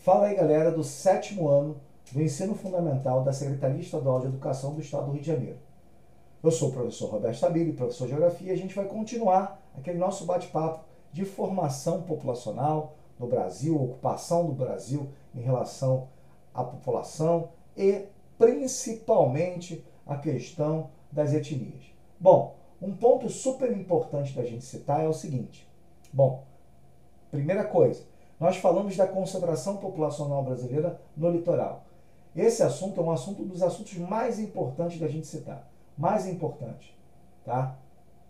Fala 0.00 0.28
aí, 0.28 0.34
galera, 0.34 0.72
do 0.72 0.82
sétimo 0.82 1.46
ano 1.46 1.78
do 2.10 2.22
ensino 2.22 2.54
fundamental 2.54 3.22
da 3.22 3.34
Secretaria 3.34 3.82
Estadual 3.82 4.20
de 4.20 4.28
Educação 4.28 4.72
do 4.72 4.80
Estado 4.80 5.04
do 5.04 5.12
Rio 5.12 5.20
de 5.20 5.26
Janeiro. 5.26 5.58
Eu 6.42 6.50
sou 6.50 6.70
o 6.70 6.72
professor 6.72 7.10
Roberto 7.10 7.34
Stabile, 7.34 7.74
professor 7.74 8.04
de 8.04 8.12
Geografia, 8.12 8.48
e 8.48 8.50
a 8.50 8.56
gente 8.56 8.74
vai 8.74 8.86
continuar 8.86 9.60
aquele 9.76 9.98
nosso 9.98 10.24
bate-papo 10.24 10.86
de 11.12 11.26
formação 11.26 12.00
populacional 12.00 12.94
no 13.18 13.26
Brasil, 13.26 13.76
ocupação 13.76 14.46
do 14.46 14.54
Brasil 14.54 15.10
em 15.34 15.42
relação 15.42 16.08
à 16.54 16.64
população 16.64 17.50
e 17.76 18.06
principalmente 18.38 19.84
a 20.06 20.16
questão 20.16 20.88
das 21.12 21.34
etnias. 21.34 21.84
Bom, 22.18 22.56
um 22.80 22.96
ponto 22.96 23.28
super 23.28 23.70
importante 23.70 24.34
da 24.34 24.46
gente 24.46 24.64
citar 24.64 25.04
é 25.04 25.08
o 25.08 25.12
seguinte. 25.12 25.68
Bom, 26.10 26.44
primeira 27.30 27.64
coisa, 27.64 28.08
nós 28.40 28.56
falamos 28.56 28.96
da 28.96 29.06
concentração 29.06 29.76
populacional 29.76 30.42
brasileira 30.42 30.98
no 31.14 31.30
litoral. 31.30 31.84
Esse 32.34 32.62
assunto 32.62 32.98
é 32.98 33.04
um 33.04 33.10
assunto 33.10 33.44
dos 33.44 33.62
assuntos 33.62 33.94
mais 33.98 34.38
importantes 34.38 34.98
da 34.98 35.06
gente 35.06 35.26
citar. 35.26 35.68
Mais 35.98 36.26
importante, 36.26 36.96
tá? 37.44 37.76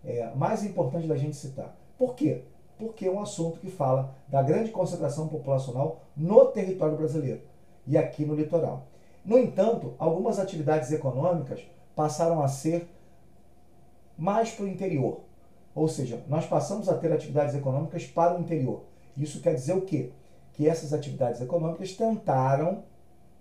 É, 0.04 0.34
mais 0.34 0.64
importante 0.64 1.06
da 1.06 1.16
gente 1.16 1.36
citar. 1.36 1.76
Por 1.96 2.14
quê? 2.16 2.42
Porque 2.76 3.06
é 3.06 3.10
um 3.10 3.20
assunto 3.20 3.60
que 3.60 3.70
fala 3.70 4.12
da 4.26 4.42
grande 4.42 4.72
concentração 4.72 5.28
populacional 5.28 6.00
no 6.16 6.46
território 6.46 6.96
brasileiro 6.96 7.42
e 7.86 7.96
aqui 7.96 8.24
no 8.24 8.34
litoral. 8.34 8.86
No 9.24 9.38
entanto, 9.38 9.94
algumas 9.98 10.40
atividades 10.40 10.90
econômicas 10.90 11.60
passaram 11.94 12.42
a 12.42 12.48
ser 12.48 12.88
mais 14.18 14.50
para 14.50 14.64
o 14.64 14.68
interior. 14.68 15.20
Ou 15.74 15.86
seja, 15.86 16.24
nós 16.26 16.46
passamos 16.46 16.88
a 16.88 16.94
ter 16.96 17.12
atividades 17.12 17.54
econômicas 17.54 18.06
para 18.06 18.36
o 18.36 18.40
interior. 18.40 18.89
Isso 19.22 19.40
quer 19.40 19.54
dizer 19.54 19.74
o 19.74 19.82
quê? 19.82 20.10
Que 20.52 20.68
essas 20.68 20.92
atividades 20.92 21.40
econômicas 21.40 21.92
tentaram, 21.92 22.82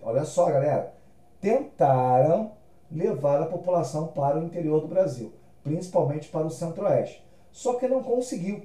olha 0.02 0.25
só, 0.25 0.49
galera, 0.52 0.93
tentaram 1.39 2.52
levar 2.91 3.41
a 3.41 3.45
população 3.45 4.07
para 4.07 4.39
o 4.39 4.44
interior 4.44 4.81
do 4.81 4.88
Brasil, 4.88 5.31
principalmente 5.63 6.27
para 6.30 6.45
o 6.45 6.52
centro-oeste. 6.52 7.25
Só 7.52 7.75
que 7.75 7.88
não 7.88 8.03
conseguiu, 8.03 8.63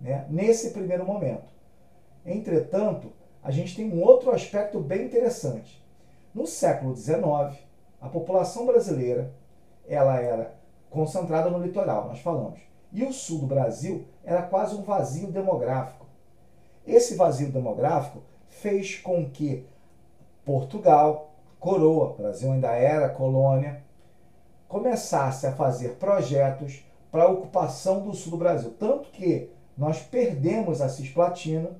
né, 0.00 0.26
nesse 0.30 0.70
primeiro 0.70 1.04
momento. 1.04 1.50
Entretanto, 2.24 3.12
a 3.42 3.50
gente 3.50 3.74
tem 3.74 3.90
um 3.90 4.02
outro 4.02 4.30
aspecto 4.30 4.78
bem 4.78 5.06
interessante. 5.06 5.82
No 6.34 6.46
século 6.46 6.94
XIX, 6.94 7.58
a 8.00 8.08
população 8.08 8.66
brasileira 8.66 9.32
ela 9.88 10.20
era 10.20 10.54
concentrada 10.88 11.50
no 11.50 11.58
litoral, 11.58 12.08
nós 12.08 12.20
falamos. 12.20 12.60
E 12.92 13.04
o 13.04 13.12
sul 13.12 13.40
do 13.40 13.46
Brasil 13.46 14.04
era 14.24 14.42
quase 14.42 14.74
um 14.74 14.82
vazio 14.82 15.30
demográfico. 15.30 15.99
Esse 16.86 17.14
vazio 17.14 17.50
demográfico 17.50 18.22
fez 18.48 18.96
com 18.96 19.28
que 19.30 19.66
Portugal, 20.44 21.34
coroa, 21.58 22.14
Brasil 22.14 22.50
ainda 22.52 22.72
era 22.72 23.08
colônia, 23.08 23.82
começasse 24.66 25.46
a 25.46 25.52
fazer 25.52 25.96
projetos 25.96 26.84
para 27.10 27.24
a 27.24 27.28
ocupação 27.28 28.02
do 28.02 28.14
sul 28.14 28.32
do 28.32 28.38
Brasil. 28.38 28.74
Tanto 28.78 29.10
que 29.10 29.50
nós 29.76 30.00
perdemos 30.00 30.80
a 30.80 30.88
Cisplatina, 30.88 31.70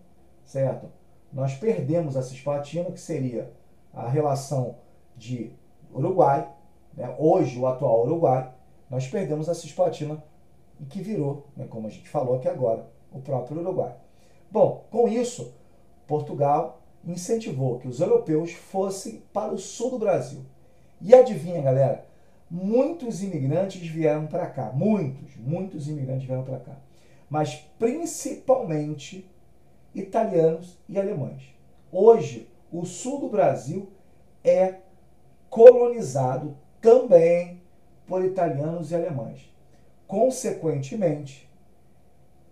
certo? 0.44 0.88
Nós 1.32 1.54
perdemos 1.54 2.16
a 2.16 2.22
Cisplatina, 2.22 2.90
que 2.90 3.00
seria 3.00 3.52
a 3.92 4.08
relação 4.08 4.76
de 5.16 5.52
Uruguai, 5.92 6.48
né? 6.94 7.14
hoje 7.18 7.58
o 7.58 7.66
atual 7.66 8.04
Uruguai, 8.04 8.52
nós 8.88 9.06
perdemos 9.06 9.48
a 9.48 9.54
Cisplatina, 9.54 10.22
que 10.88 11.02
virou, 11.02 11.46
né, 11.56 11.66
como 11.68 11.86
a 11.86 11.90
gente 11.90 12.08
falou 12.08 12.36
aqui 12.36 12.48
agora, 12.48 12.86
o 13.12 13.20
próprio 13.20 13.60
Uruguai. 13.60 13.94
Bom, 14.50 14.84
com 14.90 15.06
isso, 15.06 15.54
Portugal 16.06 16.82
incentivou 17.04 17.78
que 17.78 17.88
os 17.88 18.00
europeus 18.00 18.52
fossem 18.52 19.22
para 19.32 19.52
o 19.52 19.58
sul 19.58 19.90
do 19.90 19.98
Brasil. 19.98 20.40
E 21.00 21.14
adivinha, 21.14 21.62
galera, 21.62 22.04
muitos 22.50 23.22
imigrantes 23.22 23.86
vieram 23.86 24.26
para 24.26 24.46
cá, 24.46 24.72
muitos, 24.74 25.36
muitos 25.36 25.88
imigrantes 25.88 26.26
vieram 26.26 26.44
para 26.44 26.58
cá, 26.58 26.76
mas 27.28 27.64
principalmente 27.78 29.24
italianos 29.94 30.76
e 30.88 30.98
alemães. 30.98 31.54
Hoje, 31.92 32.48
o 32.72 32.84
sul 32.84 33.20
do 33.20 33.28
Brasil 33.28 33.88
é 34.44 34.76
colonizado 35.48 36.56
também 36.80 37.60
por 38.06 38.24
italianos 38.24 38.90
e 38.90 38.94
alemães. 38.94 39.52
Consequentemente, 40.06 41.49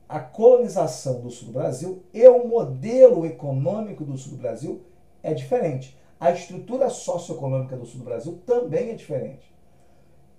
a 0.09 0.19
colonização 0.19 1.21
do 1.21 1.31
sul 1.31 1.49
do 1.49 1.53
Brasil 1.53 2.03
e 2.15 2.27
o 2.27 2.49
modelo 2.49 3.27
econômico 3.27 4.05
do 4.05 4.17
sul 4.17 4.33
do 4.33 4.39
Brasil 4.39 4.83
é 5.23 5.35
diferente. 5.35 5.99
A 6.19 6.31
estrutura 6.31 6.89
socioeconômica 6.89 7.77
do 7.77 7.85
sul 7.85 7.99
do 7.99 8.05
Brasil 8.05 8.41
também 8.47 8.91
é 8.91 8.95
diferente. 8.95 9.55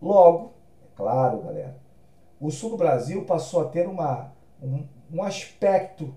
Logo, 0.01 0.53
é 0.83 0.87
claro, 0.95 1.41
galera, 1.41 1.77
o 2.39 2.49
sul 2.49 2.71
do 2.71 2.77
Brasil 2.77 3.25
passou 3.25 3.61
a 3.61 3.65
ter 3.65 3.87
uma, 3.87 4.33
um, 4.61 4.83
um 5.13 5.21
aspecto 5.21 6.13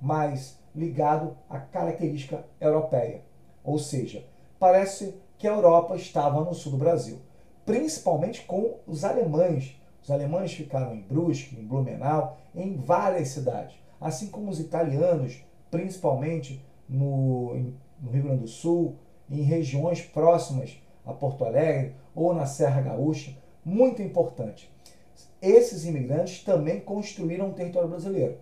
mais 0.00 0.58
ligado 0.74 1.36
à 1.50 1.58
característica 1.58 2.44
europeia. 2.60 3.22
Ou 3.62 3.78
seja, 3.78 4.24
parece 4.58 5.20
que 5.36 5.46
a 5.46 5.52
Europa 5.52 5.96
estava 5.96 6.42
no 6.42 6.54
sul 6.54 6.72
do 6.72 6.78
Brasil, 6.78 7.18
principalmente 7.64 8.44
com 8.44 8.78
os 8.86 9.04
alemães 9.04 9.78
os 10.06 10.10
alemães 10.12 10.52
ficaram 10.52 10.94
em 10.94 11.00
Brusque, 11.00 11.58
em 11.58 11.66
Blumenau, 11.66 12.38
em 12.54 12.76
várias 12.76 13.30
cidades, 13.30 13.74
assim 14.00 14.28
como 14.28 14.52
os 14.52 14.60
italianos, 14.60 15.44
principalmente 15.68 16.64
no, 16.88 17.56
no 18.00 18.10
Rio 18.12 18.22
Grande 18.22 18.42
do 18.42 18.46
Sul, 18.46 18.94
em 19.28 19.42
regiões 19.42 20.00
próximas 20.00 20.80
a 21.04 21.12
Porto 21.12 21.44
Alegre 21.44 21.96
ou 22.14 22.32
na 22.32 22.46
Serra 22.46 22.82
Gaúcha, 22.82 23.36
muito 23.64 24.00
importante. 24.00 24.70
Esses 25.42 25.84
imigrantes 25.84 26.44
também 26.44 26.78
construíram 26.78 27.50
o 27.50 27.54
território 27.54 27.88
brasileiro. 27.88 28.38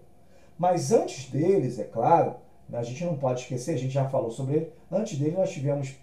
Mas 0.58 0.92
antes 0.92 1.30
deles, 1.30 1.78
é 1.78 1.84
claro, 1.84 2.36
a 2.70 2.82
gente 2.82 3.02
não 3.06 3.16
pode 3.16 3.40
esquecer, 3.40 3.74
a 3.74 3.78
gente 3.78 3.94
já 3.94 4.06
falou 4.06 4.30
sobre 4.30 4.56
ele, 4.56 4.72
antes 4.92 5.18
deles 5.18 5.38
nós 5.38 5.50
tivemos 5.50 5.96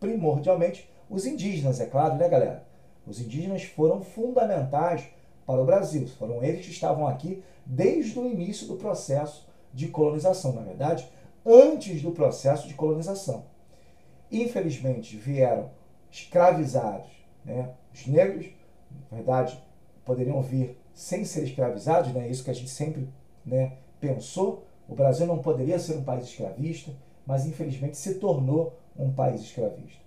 primordialmente 0.00 0.90
os 1.08 1.24
indígenas, 1.24 1.78
é 1.78 1.86
claro, 1.86 2.16
né, 2.16 2.28
galera? 2.28 2.73
Os 3.06 3.20
indígenas 3.20 3.62
foram 3.64 4.00
fundamentais 4.00 5.04
para 5.46 5.60
o 5.60 5.64
Brasil. 5.64 6.06
Foram 6.06 6.42
eles 6.42 6.64
que 6.64 6.72
estavam 6.72 7.06
aqui 7.06 7.42
desde 7.66 8.18
o 8.18 8.26
início 8.26 8.66
do 8.66 8.76
processo 8.76 9.46
de 9.72 9.88
colonização, 9.88 10.52
na 10.52 10.62
verdade, 10.62 11.08
antes 11.44 12.00
do 12.00 12.12
processo 12.12 12.68
de 12.68 12.74
colonização. 12.74 13.44
Infelizmente, 14.30 15.16
vieram 15.16 15.70
escravizados. 16.10 17.10
Né? 17.44 17.70
Os 17.92 18.06
negros, 18.06 18.46
na 19.10 19.18
verdade, 19.18 19.62
poderiam 20.04 20.40
vir 20.40 20.78
sem 20.94 21.24
ser 21.24 21.44
escravizados, 21.44 22.12
né? 22.12 22.28
isso 22.28 22.44
que 22.44 22.50
a 22.50 22.54
gente 22.54 22.70
sempre 22.70 23.08
né, 23.44 23.76
pensou. 24.00 24.64
O 24.88 24.94
Brasil 24.94 25.26
não 25.26 25.38
poderia 25.38 25.78
ser 25.78 25.96
um 25.96 26.04
país 26.04 26.26
escravista, 26.26 26.92
mas 27.26 27.46
infelizmente 27.46 27.96
se 27.96 28.14
tornou 28.14 28.78
um 28.96 29.12
país 29.12 29.40
escravista. 29.40 30.02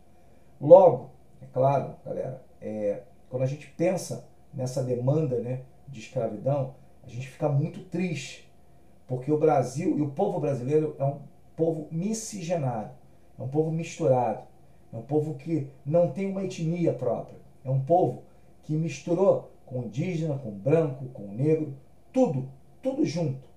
Logo, 0.61 1.09
é 1.41 1.45
claro, 1.51 1.95
galera, 2.05 2.41
é, 2.61 3.01
quando 3.29 3.43
a 3.43 3.47
gente 3.47 3.67
pensa 3.77 4.27
nessa 4.53 4.83
demanda 4.83 5.39
né, 5.39 5.61
de 5.87 5.99
escravidão, 5.99 6.75
a 7.03 7.09
gente 7.09 7.27
fica 7.27 7.47
muito 7.49 7.81
triste, 7.85 8.51
porque 9.07 9.31
o 9.31 9.37
Brasil 9.37 9.97
e 9.97 10.01
o 10.01 10.09
povo 10.09 10.39
brasileiro 10.39 10.95
é 10.99 11.05
um 11.05 11.19
povo 11.55 11.87
miscigenado, 11.91 12.91
é 13.37 13.41
um 13.41 13.47
povo 13.47 13.71
misturado, 13.71 14.43
é 14.91 14.97
um 14.97 15.01
povo 15.01 15.35
que 15.35 15.67
não 15.85 16.11
tem 16.11 16.29
uma 16.29 16.43
etnia 16.43 16.93
própria, 16.93 17.37
é 17.63 17.69
um 17.69 17.81
povo 17.81 18.23
que 18.63 18.73
misturou 18.73 19.51
com 19.65 19.83
indígena, 19.83 20.37
com 20.37 20.51
branco, 20.51 21.05
com 21.13 21.27
negro, 21.27 21.73
tudo, 22.11 22.49
tudo 22.81 23.05
junto, 23.05 23.47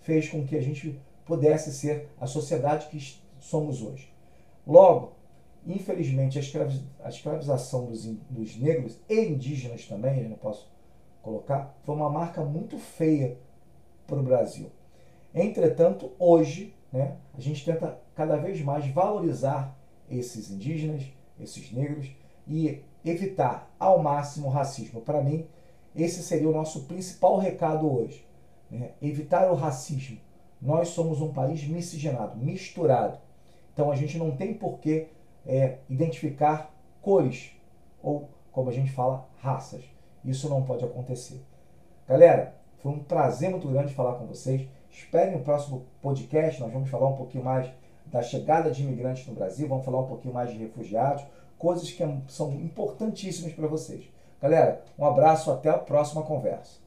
fez 0.00 0.28
com 0.28 0.46
que 0.46 0.56
a 0.56 0.60
gente 0.60 0.98
pudesse 1.24 1.72
ser 1.72 2.08
a 2.20 2.26
sociedade 2.26 2.86
que 2.88 3.18
somos 3.40 3.82
hoje. 3.82 4.12
Logo, 4.66 5.13
Infelizmente, 5.66 6.38
a, 6.38 7.08
escravização 7.08 7.86
dos, 7.86 8.04
dos 8.28 8.56
negros 8.56 8.98
e 9.08 9.18
indígenas 9.20 9.86
também, 9.86 10.22
eu 10.22 10.28
não 10.28 10.36
posso 10.36 10.70
colocar, 11.22 11.74
foi 11.84 11.94
uma 11.94 12.10
marca 12.10 12.44
muito 12.44 12.76
feia 12.78 13.38
para 14.06 14.18
o 14.18 14.22
Brasil. 14.22 14.70
Entretanto, 15.34 16.12
hoje, 16.18 16.74
né, 16.92 17.16
a 17.36 17.40
gente 17.40 17.64
tenta 17.64 17.98
cada 18.14 18.36
vez 18.36 18.60
mais 18.60 18.86
valorizar 18.88 19.76
esses 20.10 20.50
indígenas, 20.50 21.02
esses 21.40 21.72
negros 21.72 22.10
e 22.46 22.82
evitar 23.04 23.70
ao 23.78 23.98
máximo 23.98 24.48
o 24.48 24.50
racismo. 24.50 25.00
Para 25.00 25.22
mim, 25.22 25.46
esse 25.96 26.22
seria 26.22 26.48
o 26.48 26.52
nosso 26.52 26.84
principal 26.84 27.38
recado 27.38 27.90
hoje. 27.90 28.24
Né? 28.70 28.92
Evitar 29.00 29.50
o 29.50 29.54
racismo. 29.54 30.18
Nós 30.60 30.88
somos 30.88 31.20
um 31.20 31.32
país 31.32 31.66
miscigenado, 31.66 32.36
misturado. 32.36 33.18
Então 33.72 33.90
a 33.90 33.96
gente 33.96 34.16
não 34.18 34.30
tem 34.30 34.54
por 34.54 34.78
que 34.78 35.08
é, 35.46 35.78
identificar 35.88 36.70
cores 37.02 37.50
ou, 38.02 38.28
como 38.52 38.70
a 38.70 38.72
gente 38.72 38.92
fala, 38.92 39.26
raças. 39.40 39.82
Isso 40.24 40.48
não 40.48 40.62
pode 40.62 40.84
acontecer. 40.84 41.40
Galera, 42.08 42.54
foi 42.78 42.92
um 42.92 42.98
prazer 42.98 43.50
muito 43.50 43.68
grande 43.68 43.94
falar 43.94 44.14
com 44.14 44.26
vocês. 44.26 44.68
Esperem 44.90 45.36
o 45.36 45.40
próximo 45.40 45.86
podcast, 46.00 46.60
nós 46.60 46.72
vamos 46.72 46.88
falar 46.88 47.08
um 47.08 47.16
pouquinho 47.16 47.44
mais 47.44 47.70
da 48.06 48.22
chegada 48.22 48.70
de 48.70 48.82
imigrantes 48.82 49.26
no 49.26 49.34
Brasil, 49.34 49.66
vamos 49.66 49.84
falar 49.84 50.00
um 50.00 50.06
pouquinho 50.06 50.32
mais 50.32 50.50
de 50.50 50.58
refugiados, 50.58 51.24
coisas 51.58 51.90
que 51.90 52.04
são 52.28 52.52
importantíssimas 52.52 53.52
para 53.52 53.66
vocês. 53.66 54.04
Galera, 54.40 54.84
um 54.98 55.04
abraço, 55.04 55.50
até 55.50 55.70
a 55.70 55.78
próxima 55.78 56.22
conversa. 56.22 56.83